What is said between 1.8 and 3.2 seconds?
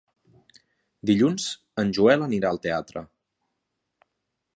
en Joel anirà al teatre.